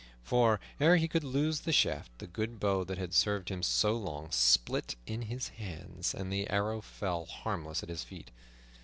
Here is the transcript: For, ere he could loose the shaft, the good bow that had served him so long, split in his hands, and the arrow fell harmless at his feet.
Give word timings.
For, 0.23 0.59
ere 0.79 0.95
he 0.95 1.07
could 1.07 1.23
loose 1.23 1.59
the 1.59 1.71
shaft, 1.71 2.11
the 2.17 2.25
good 2.25 2.59
bow 2.59 2.83
that 2.85 2.97
had 2.97 3.13
served 3.13 3.49
him 3.49 3.61
so 3.61 3.95
long, 3.95 4.31
split 4.31 4.95
in 5.05 5.21
his 5.21 5.49
hands, 5.49 6.15
and 6.15 6.33
the 6.33 6.49
arrow 6.49 6.81
fell 6.81 7.25
harmless 7.25 7.83
at 7.83 7.89
his 7.89 8.03
feet. 8.03 8.31